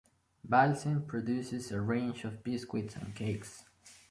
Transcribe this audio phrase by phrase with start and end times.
[0.43, 3.65] Bahlsen produces a range of biscuits and cakes.